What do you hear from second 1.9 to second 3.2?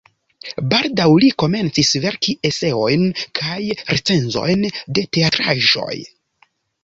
verki eseojn